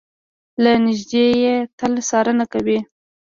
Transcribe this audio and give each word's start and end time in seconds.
له 0.63 0.71
نږدې 0.85 1.25
يې 1.41 1.55
تل 1.77 1.93
څارنه 2.09 2.45
کوي. 2.53 2.79